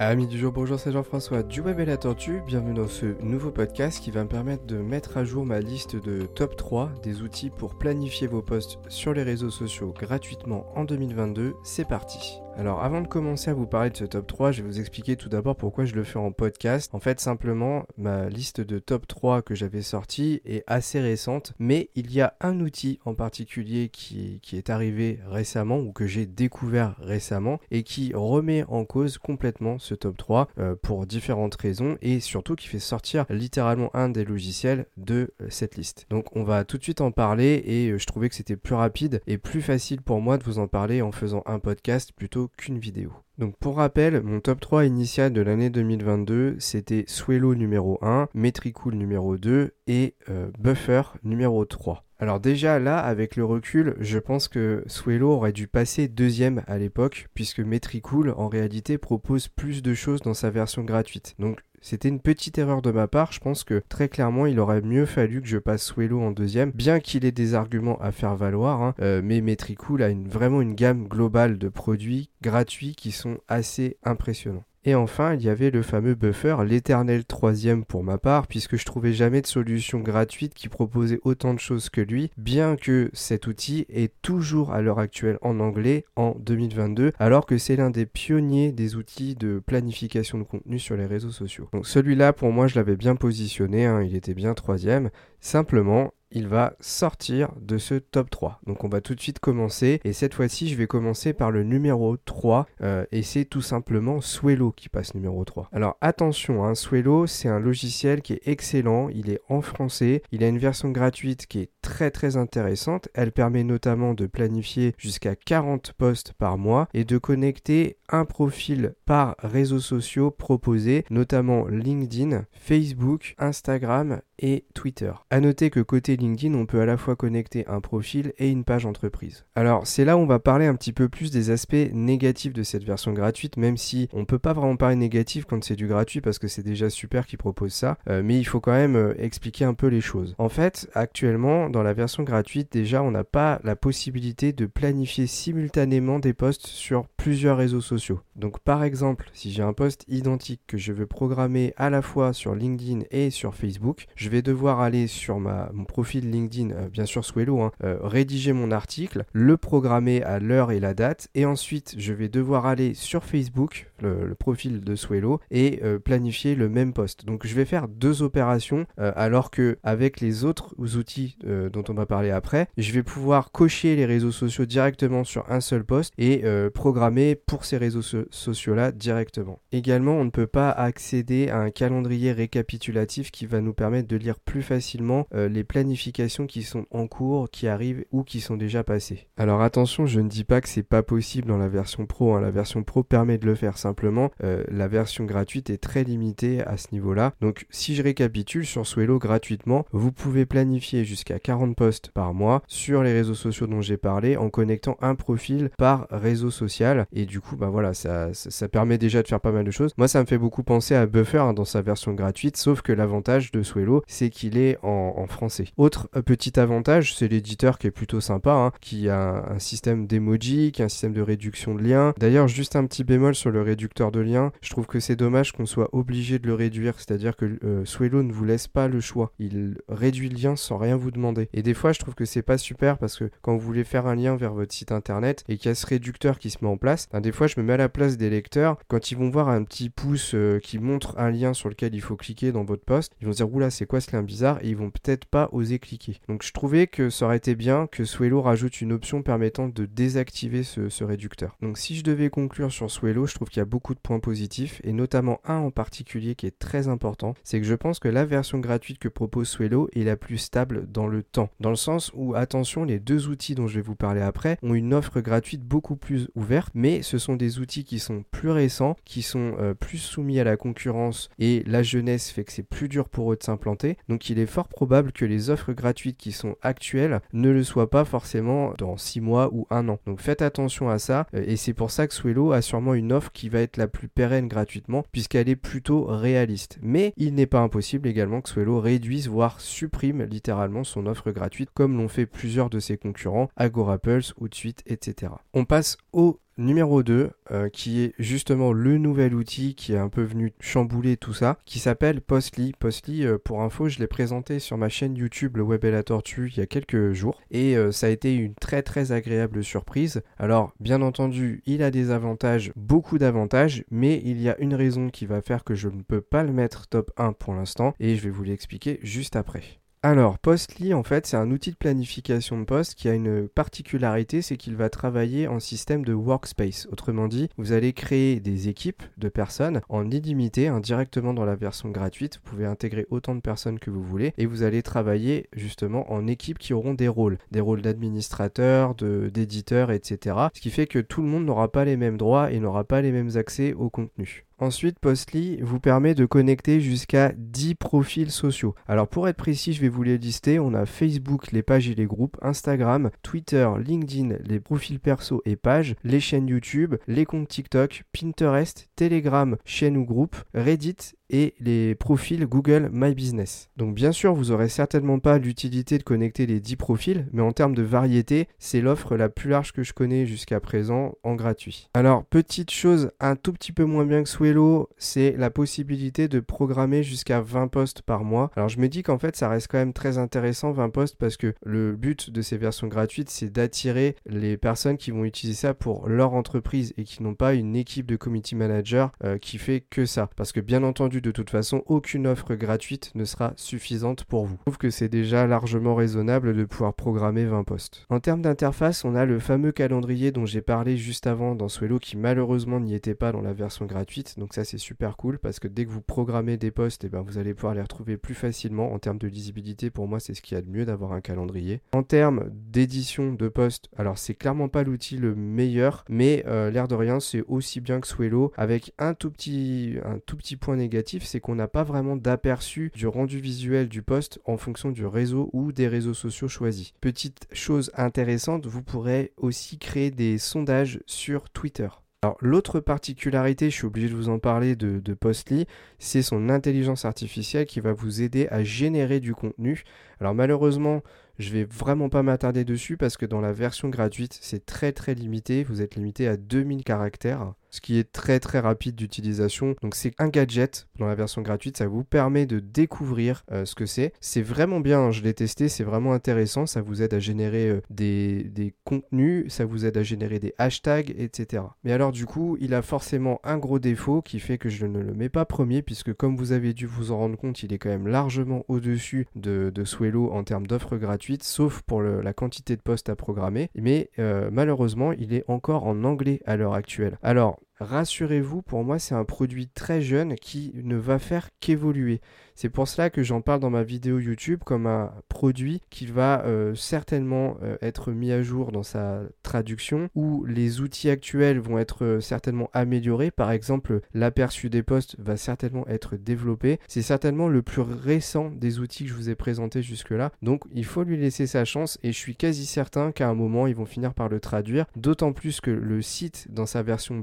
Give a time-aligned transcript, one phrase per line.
[0.00, 2.42] Amis du jour, bonjour, c'est Jean-François du Web et la Tortue.
[2.44, 5.94] Bienvenue dans ce nouveau podcast qui va me permettre de mettre à jour ma liste
[5.94, 10.82] de top 3 des outils pour planifier vos posts sur les réseaux sociaux gratuitement en
[10.82, 11.54] 2022.
[11.62, 12.43] C'est parti.
[12.56, 15.16] Alors avant de commencer à vous parler de ce top 3, je vais vous expliquer
[15.16, 16.94] tout d'abord pourquoi je le fais en podcast.
[16.94, 21.90] En fait, simplement, ma liste de top 3 que j'avais sortie est assez récente, mais
[21.96, 26.26] il y a un outil en particulier qui, qui est arrivé récemment ou que j'ai
[26.26, 31.98] découvert récemment et qui remet en cause complètement ce top 3 euh, pour différentes raisons
[32.02, 36.06] et surtout qui fait sortir littéralement un des logiciels de euh, cette liste.
[36.08, 38.76] Donc on va tout de suite en parler et euh, je trouvais que c'était plus
[38.76, 42.43] rapide et plus facile pour moi de vous en parler en faisant un podcast plutôt
[42.68, 43.12] vidéo.
[43.38, 48.94] Donc pour rappel, mon top 3 initial de l'année 2022, c'était Swello numéro 1, Metricool
[48.94, 52.04] numéro 2 et euh, Buffer numéro 3.
[52.20, 56.78] Alors déjà là, avec le recul, je pense que Swello aurait dû passer deuxième à
[56.78, 61.34] l'époque, puisque Metricool en réalité propose plus de choses dans sa version gratuite.
[61.40, 63.30] Donc c'était une petite erreur de ma part.
[63.32, 66.70] Je pense que très clairement, il aurait mieux fallu que je passe Swello en deuxième,
[66.70, 68.80] bien qu'il ait des arguments à faire valoir.
[68.80, 68.94] Hein.
[69.00, 74.64] Euh, mais Metricool a vraiment une gamme globale de produits gratuits qui sont assez impressionnants.
[74.84, 78.84] Et enfin, il y avait le fameux buffer, l'éternel troisième pour ma part, puisque je
[78.84, 83.46] trouvais jamais de solution gratuite qui proposait autant de choses que lui, bien que cet
[83.46, 88.04] outil est toujours à l'heure actuelle en anglais en 2022, alors que c'est l'un des
[88.04, 91.68] pionniers des outils de planification de contenu sur les réseaux sociaux.
[91.72, 95.10] Donc celui-là, pour moi, je l'avais bien positionné, hein, il était bien troisième.
[95.40, 98.60] Simplement, il va sortir de ce top 3.
[98.66, 101.62] Donc on va tout de suite commencer et cette fois-ci je vais commencer par le
[101.62, 105.68] numéro 3 euh, et c'est tout simplement Swello qui passe numéro 3.
[105.72, 110.44] Alors attention, hein, Swello c'est un logiciel qui est excellent, il est en français, il
[110.44, 115.36] a une version gratuite qui est très très intéressante, elle permet notamment de planifier jusqu'à
[115.36, 122.44] 40 posts par mois et de connecter un profil par réseaux sociaux proposés, notamment LinkedIn,
[122.52, 125.12] Facebook, Instagram et Twitter.
[125.30, 128.64] A noter que côté LinkedIn, on peut à la fois connecter un profil et une
[128.64, 129.44] page entreprise.
[129.54, 132.62] Alors, c'est là où on va parler un petit peu plus des aspects négatifs de
[132.62, 136.20] cette version gratuite, même si on peut pas vraiment parler négatif quand c'est du gratuit
[136.20, 139.14] parce que c'est déjà super qu'ils proposent ça, euh, mais il faut quand même euh,
[139.18, 140.34] expliquer un peu les choses.
[140.38, 145.26] En fait, actuellement, dans la version gratuite, déjà, on n'a pas la possibilité de planifier
[145.26, 148.20] simultanément des posts sur plusieurs réseaux sociaux.
[148.36, 152.34] Donc, par exemple, si j'ai un post identique que je veux programmer à la fois
[152.34, 156.88] sur LinkedIn et sur Facebook, je vais devoir aller sur ma, mon profil LinkedIn, euh,
[156.90, 161.28] bien sûr Swello, hein, euh, rédiger mon article, le programmer à l'heure et la date,
[161.34, 166.54] et ensuite je vais devoir aller sur Facebook, le, profil de Swello, et euh, planifier
[166.54, 167.24] le même post.
[167.24, 172.04] Donc je vais faire deux opérations, alors que avec les autres outils dont on va
[172.04, 176.44] parler après, je vais pouvoir cocher les réseaux sociaux directement sur un seul post et
[176.74, 177.13] programmer
[177.46, 179.60] pour ces réseaux sociaux là directement.
[179.72, 184.16] Également, on ne peut pas accéder à un calendrier récapitulatif qui va nous permettre de
[184.16, 188.56] lire plus facilement euh, les planifications qui sont en cours, qui arrivent ou qui sont
[188.56, 189.28] déjà passées.
[189.36, 192.34] Alors attention, je ne dis pas que c'est pas possible dans la version pro.
[192.34, 192.40] Hein.
[192.40, 194.30] La version pro permet de le faire simplement.
[194.42, 197.32] Euh, la version gratuite est très limitée à ce niveau-là.
[197.40, 202.62] Donc si je récapitule sur Swello gratuitement, vous pouvez planifier jusqu'à 40 posts par mois
[202.66, 207.03] sur les réseaux sociaux dont j'ai parlé en connectant un profil par réseau social.
[207.12, 209.92] Et du coup, bah voilà, ça, ça, permet déjà de faire pas mal de choses.
[209.96, 212.92] Moi, ça me fait beaucoup penser à Buffer hein, dans sa version gratuite, sauf que
[212.92, 215.64] l'avantage de Swello, c'est qu'il est en, français.
[215.78, 220.06] Autre euh, petit avantage, c'est l'éditeur qui est plutôt sympa, hein, qui a un, système
[220.06, 222.12] d'emoji, qui a un système de réduction de liens.
[222.18, 225.52] D'ailleurs, juste un petit bémol sur le réducteur de liens, je trouve que c'est dommage
[225.52, 229.00] qu'on soit obligé de le réduire, c'est-à-dire que euh, Swello ne vous laisse pas le
[229.00, 229.32] choix.
[229.38, 231.48] Il réduit le lien sans rien vous demander.
[231.52, 234.06] Et des fois, je trouve que c'est pas super parce que quand vous voulez faire
[234.06, 236.70] un lien vers votre site internet et qu'il y a ce réducteur qui se met
[236.70, 238.78] en place, des fois, je me mets à la place des lecteurs.
[238.88, 242.00] Quand ils vont voir un petit pouce euh, qui montre un lien sur lequel il
[242.00, 244.58] faut cliquer dans votre poste, ils vont dire, oula, c'est quoi ce lien bizarre?
[244.62, 246.18] Et ils vont peut-être pas oser cliquer.
[246.28, 249.86] Donc je trouvais que ça aurait été bien que Swello rajoute une option permettant de
[249.86, 251.56] désactiver ce, réducteur.
[251.60, 254.20] Donc si je devais conclure sur Swello, je trouve qu'il y a beaucoup de points
[254.20, 258.08] positifs et notamment un en particulier qui est très important, c'est que je pense que
[258.08, 261.50] la version gratuite que propose Swello est la plus stable dans le temps.
[261.60, 264.74] Dans le sens où, attention, les deux outils dont je vais vous parler après ont
[264.74, 266.70] une offre gratuite beaucoup plus ouverte,
[267.02, 270.56] ce sont des outils qui sont plus récents, qui sont euh, plus soumis à la
[270.56, 273.96] concurrence et la jeunesse fait que c'est plus dur pour eux de s'implanter.
[274.08, 277.90] Donc il est fort probable que les offres gratuites qui sont actuelles ne le soient
[277.90, 279.98] pas forcément dans 6 mois ou 1 an.
[280.06, 283.12] Donc faites attention à ça euh, et c'est pour ça que Swello a sûrement une
[283.12, 286.78] offre qui va être la plus pérenne gratuitement puisqu'elle est plutôt réaliste.
[286.82, 291.70] Mais il n'est pas impossible également que Swello réduise voire supprime littéralement son offre gratuite
[291.72, 295.32] comme l'ont fait plusieurs de ses concurrents, Agorapulse ou de suite, etc.
[295.52, 300.08] On passe au numéro 2, euh, qui est justement le nouvel outil qui est un
[300.08, 302.72] peu venu chambouler tout ça, qui s'appelle Postly.
[302.78, 306.02] Postly, euh, pour info, je l'ai présenté sur ma chaîne YouTube Le Web et la
[306.02, 309.62] Tortue il y a quelques jours et euh, ça a été une très très agréable
[309.64, 310.22] surprise.
[310.38, 315.08] Alors, bien entendu, il a des avantages, beaucoup d'avantages, mais il y a une raison
[315.08, 318.16] qui va faire que je ne peux pas le mettre top 1 pour l'instant et
[318.16, 319.83] je vais vous l'expliquer juste après.
[320.06, 324.42] Alors, Postly, en fait, c'est un outil de planification de poste qui a une particularité,
[324.42, 326.86] c'est qu'il va travailler en système de workspace.
[326.92, 331.88] Autrement dit, vous allez créer des équipes de personnes en illimité, indirectement dans la version
[331.88, 332.34] gratuite.
[332.36, 336.26] Vous pouvez intégrer autant de personnes que vous voulez et vous allez travailler justement en
[336.26, 340.36] équipes qui auront des rôles, des rôles d'administrateur, d'éditeur, etc.
[340.52, 343.00] Ce qui fait que tout le monde n'aura pas les mêmes droits et n'aura pas
[343.00, 344.44] les mêmes accès au contenu.
[344.58, 348.74] Ensuite, Postly vous permet de connecter jusqu'à 10 profils sociaux.
[348.86, 350.60] Alors pour être précis, je vais vous les lister.
[350.60, 355.56] On a Facebook, les pages et les groupes, Instagram, Twitter, LinkedIn, les profils perso et
[355.56, 361.94] pages, les chaînes YouTube, les comptes TikTok, Pinterest, Telegram, chaîne ou groupe, Reddit et les
[361.94, 363.70] profils Google My Business.
[363.76, 367.52] Donc bien sûr, vous n'aurez certainement pas l'utilité de connecter les 10 profils, mais en
[367.52, 371.88] termes de variété, c'est l'offre la plus large que je connais jusqu'à présent en gratuit.
[371.94, 376.40] Alors, petite chose un tout petit peu moins bien que Swello, c'est la possibilité de
[376.40, 378.50] programmer jusqu'à 20 postes par mois.
[378.56, 381.36] Alors je me dis qu'en fait, ça reste quand même très intéressant 20 postes parce
[381.36, 385.74] que le but de ces versions gratuites, c'est d'attirer les personnes qui vont utiliser ça
[385.74, 389.80] pour leur entreprise et qui n'ont pas une équipe de community manager euh, qui fait
[389.80, 390.28] que ça.
[390.36, 390.82] Parce que bien
[391.20, 394.56] de toute façon, aucune offre gratuite ne sera suffisante pour vous.
[394.58, 398.04] Je trouve que c'est déjà largement raisonnable de pouvoir programmer 20 postes.
[398.10, 401.98] En termes d'interface, on a le fameux calendrier dont j'ai parlé juste avant dans Swello
[401.98, 404.38] qui malheureusement n'y était pas dans la version gratuite.
[404.38, 407.22] Donc ça c'est super cool parce que dès que vous programmez des postes, eh ben,
[407.22, 408.92] vous allez pouvoir les retrouver plus facilement.
[408.92, 411.20] En termes de lisibilité, pour moi c'est ce qu'il y a de mieux d'avoir un
[411.20, 411.80] calendrier.
[411.92, 416.88] En termes d'édition de postes, alors c'est clairement pas l'outil le meilleur, mais euh, l'air
[416.88, 420.76] de rien c'est aussi bien que Swello avec un tout petit, un tout petit point
[420.76, 425.06] négatif c'est qu'on n'a pas vraiment d'aperçu du rendu visuel du poste en fonction du
[425.06, 426.92] réseau ou des réseaux sociaux choisis.
[427.00, 431.88] Petite chose intéressante, vous pourrez aussi créer des sondages sur Twitter.
[432.22, 435.66] Alors l'autre particularité, je suis obligé de vous en parler de, de Postly,
[435.98, 439.84] c'est son intelligence artificielle qui va vous aider à générer du contenu.
[440.20, 441.02] Alors malheureusement,
[441.38, 445.14] je vais vraiment pas m'attarder dessus parce que dans la version gratuite, c'est très très
[445.14, 445.64] limité.
[445.64, 449.74] Vous êtes limité à 2000 caractères, ce qui est très très rapide d'utilisation.
[449.82, 453.74] Donc c'est un gadget dans la version gratuite, ça vous permet de découvrir euh, ce
[453.74, 454.12] que c'est.
[454.20, 456.66] C'est vraiment bien, hein, je l'ai testé, c'est vraiment intéressant.
[456.66, 460.54] Ça vous aide à générer euh, des, des contenus, ça vous aide à générer des
[460.58, 461.64] hashtags, etc.
[461.82, 465.00] Mais alors du coup, il a forcément un gros défaut qui fait que je ne
[465.00, 467.78] le mets pas premier puisque comme vous avez dû vous en rendre compte, il est
[467.78, 472.76] quand même largement au-dessus de, de Swello en termes d'offres gratuites sauf pour la quantité
[472.76, 473.70] de postes à programmer.
[473.74, 477.18] Mais euh, malheureusement, il est encore en anglais à l'heure actuelle.
[477.22, 482.20] Alors, rassurez-vous, pour moi, c'est un produit très jeune qui ne va faire qu'évoluer.
[482.54, 486.44] C'est pour cela que j'en parle dans ma vidéo YouTube comme un produit qui va
[486.44, 491.78] euh, certainement euh, être mis à jour dans sa traduction, où les outils actuels vont
[491.78, 493.32] être euh, certainement améliorés.
[493.32, 496.78] Par exemple, l'aperçu des postes va certainement être développé.
[496.86, 500.30] C'est certainement le plus récent des outils que je vous ai présentés jusque-là.
[500.42, 503.66] Donc il faut lui laisser sa chance et je suis quasi certain qu'à un moment,
[503.66, 504.86] ils vont finir par le traduire.
[504.94, 507.18] D'autant plus que le site, dans sa version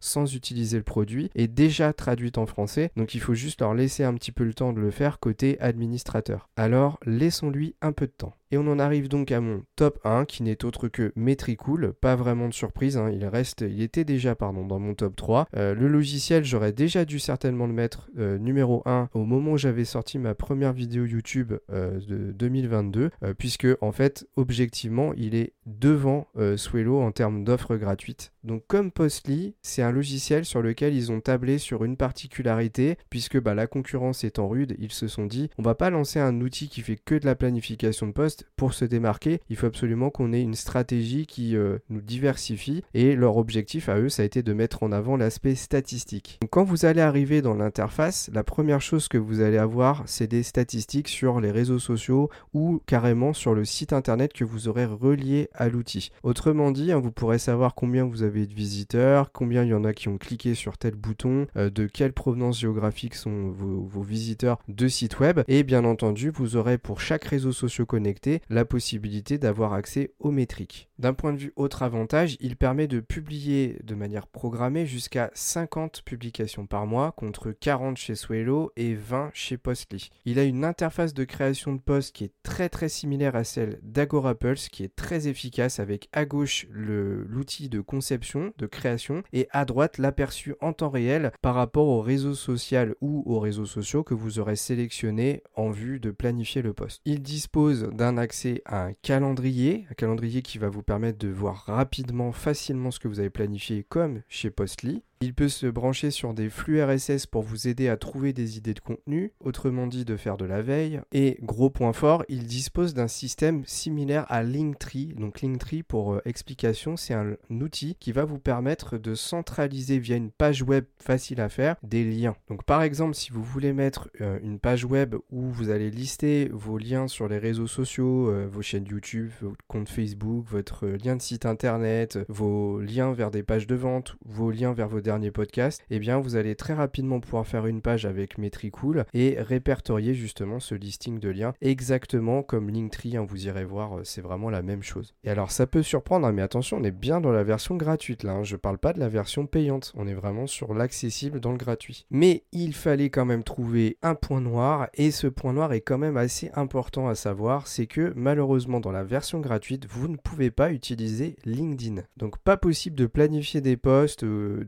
[0.00, 2.90] sans utiliser le produit, est déjà traduit en français.
[2.96, 5.60] Donc il faut juste leur laisser un petit peu le temps de le faire côté
[5.60, 6.48] administrateur.
[6.56, 8.34] Alors laissons-lui un peu de temps.
[8.54, 11.92] Et on en arrive donc à mon top 1 qui n'est autre que Metricool.
[12.00, 13.10] Pas vraiment de surprise, hein.
[13.10, 15.48] il reste, il était déjà pardon, dans mon top 3.
[15.56, 19.58] Euh, le logiciel, j'aurais déjà dû certainement le mettre euh, numéro 1 au moment où
[19.58, 25.52] j'avais sorti ma première vidéo YouTube euh, de 2022, puisque en fait, objectivement, il est
[25.66, 28.32] devant Swello en termes d'offres gratuites.
[28.44, 33.40] Donc comme Postly, c'est un logiciel sur lequel ils ont tablé sur une particularité, puisque
[33.40, 36.68] bah, la concurrence étant rude, ils se sont dit, on va pas lancer un outil
[36.68, 40.32] qui fait que de la planification de poste, pour se démarquer, il faut absolument qu'on
[40.32, 44.42] ait une stratégie qui euh, nous diversifie et leur objectif à eux, ça a été
[44.42, 46.38] de mettre en avant l'aspect statistique.
[46.40, 50.26] Donc, quand vous allez arriver dans l'interface, la première chose que vous allez avoir, c'est
[50.26, 54.84] des statistiques sur les réseaux sociaux ou carrément sur le site internet que vous aurez
[54.84, 56.10] relié à l'outil.
[56.22, 59.84] Autrement dit, hein, vous pourrez savoir combien vous avez de visiteurs, combien il y en
[59.84, 64.02] a qui ont cliqué sur tel bouton, euh, de quelle provenance géographique sont vos, vos
[64.02, 68.64] visiteurs de site web et bien entendu, vous aurez pour chaque réseau social connecté la
[68.64, 70.88] possibilité d'avoir accès aux métriques.
[70.96, 76.02] D'un point de vue autre avantage, il permet de publier de manière programmée jusqu'à 50
[76.04, 80.10] publications par mois contre 40 chez Swello et 20 chez Postly.
[80.24, 83.80] Il a une interface de création de posts qui est très très similaire à celle
[83.82, 89.64] d'Agorapulse qui est très efficace avec à gauche l'outil de conception, de création et à
[89.64, 94.14] droite l'aperçu en temps réel par rapport au réseau social ou aux réseaux sociaux que
[94.14, 97.00] vous aurez sélectionné en vue de planifier le post.
[97.04, 101.64] Il dispose d'un accès à un calendrier, un calendrier qui va vous permettre de voir
[101.66, 105.02] rapidement, facilement ce que vous avez planifié comme chez Postly.
[105.24, 108.74] Il peut se brancher sur des flux RSS pour vous aider à trouver des idées
[108.74, 111.00] de contenu, autrement dit de faire de la veille.
[111.12, 115.14] Et gros point fort, il dispose d'un système similaire à Linktree.
[115.16, 120.16] Donc Linktree, pour euh, explication, c'est un, outil qui va vous permettre de centraliser via
[120.16, 122.36] une page web facile à faire des liens.
[122.50, 126.50] Donc par exemple, si vous voulez mettre euh, une page web où vous allez lister
[126.52, 131.16] vos liens sur les réseaux sociaux, euh, vos chaînes YouTube, votre compte Facebook, votre lien
[131.16, 135.13] de site internet, vos liens vers des pages de vente, vos liens vers vos derniers
[135.30, 140.14] podcast, eh bien vous allez très rapidement pouvoir faire une page avec Metricool et répertorier
[140.14, 144.50] justement ce listing de liens exactement comme Linktree, hein, vous irez voir, euh, c'est vraiment
[144.50, 145.14] la même chose.
[145.24, 148.22] Et alors ça peut surprendre, hein, mais attention, on est bien dans la version gratuite
[148.22, 148.44] là, hein.
[148.44, 152.06] je parle pas de la version payante, on est vraiment sur l'accessible dans le gratuit.
[152.10, 155.98] Mais il fallait quand même trouver un point noir et ce point noir est quand
[155.98, 160.50] même assez important à savoir, c'est que malheureusement dans la version gratuite, vous ne pouvez
[160.50, 162.02] pas utiliser LinkedIn.
[162.16, 164.64] Donc pas possible de planifier des posts, euh,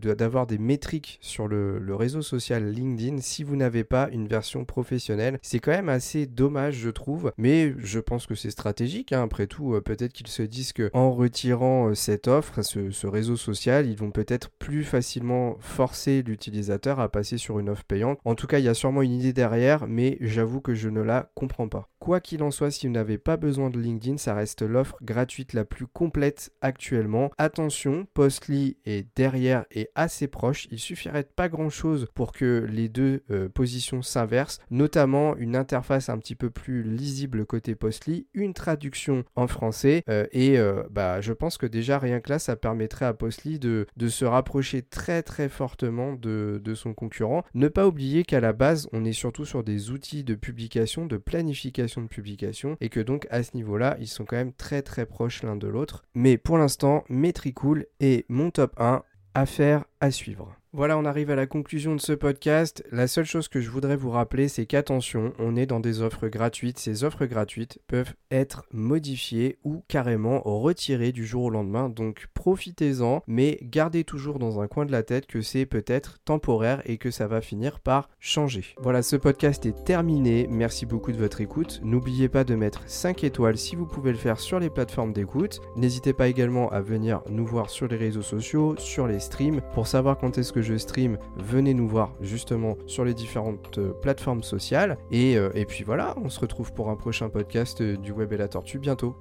[0.46, 5.38] des métriques sur le, réseau social LinkedIn si vous n'avez pas une version professionnelle.
[5.40, 9.12] C'est quand même assez dommage, je trouve, mais je pense que c'est stratégique.
[9.12, 9.22] Hein.
[9.22, 13.36] Après tout, euh, peut-être qu'ils se disent que en retirant euh, cette offre, ce, réseau
[13.36, 18.18] social, ils vont peut-être plus facilement forcer l'utilisateur à passer sur une offre payante.
[18.24, 21.00] En tout cas, il y a sûrement une idée derrière, mais j'avoue que je ne
[21.00, 21.88] la comprends pas.
[21.98, 25.54] Quoi qu'il en soit, si vous n'avez pas besoin de LinkedIn, ça reste l'offre gratuite
[25.54, 27.30] la plus complète actuellement.
[27.38, 30.66] Attention, Postly est derrière et assez proches.
[30.70, 35.56] Il suffirait de pas grand chose pour que les deux euh, positions s'inversent, notamment une
[35.56, 40.82] interface un petit peu plus lisible côté Postly, une traduction en français euh, et euh,
[40.90, 44.82] bah, je pense que déjà rien que là ça permettrait à Postly de, se rapprocher
[44.82, 47.44] très très fortement de, de son concurrent.
[47.54, 51.16] Ne pas oublier qu'à la base on est surtout sur des outils de publication, de
[51.16, 55.06] planification de publication et que donc à ce niveau-là ils sont quand même très très
[55.06, 56.04] proches l'un de l'autre.
[56.14, 59.02] Mais pour l'instant, Metricool est mon top 1
[59.38, 60.56] Affaire à suivre.
[60.76, 62.84] Voilà, on arrive à la conclusion de ce podcast.
[62.92, 66.28] La seule chose que je voudrais vous rappeler, c'est qu'attention, on est dans des offres
[66.28, 66.78] gratuites.
[66.78, 71.88] Ces offres gratuites peuvent être modifiées ou carrément retirées du jour au lendemain.
[71.88, 76.82] Donc profitez-en, mais gardez toujours dans un coin de la tête que c'est peut-être temporaire
[76.84, 78.74] et que ça va finir par changer.
[78.76, 80.46] Voilà, ce podcast est terminé.
[80.50, 81.80] Merci beaucoup de votre écoute.
[81.84, 85.62] N'oubliez pas de mettre 5 étoiles si vous pouvez le faire sur les plateformes d'écoute.
[85.74, 89.62] N'hésitez pas également à venir nous voir sur les réseaux sociaux, sur les streams.
[89.72, 93.92] Pour savoir quand est-ce que je stream, venez nous voir justement sur les différentes euh,
[93.92, 94.98] plateformes sociales.
[95.10, 98.32] Et, euh, et puis voilà, on se retrouve pour un prochain podcast euh, du Web
[98.32, 99.16] et la Tortue bientôt.